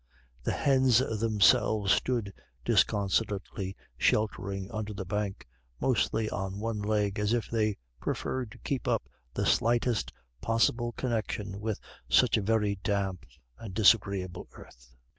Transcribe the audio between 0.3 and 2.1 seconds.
The hens themselves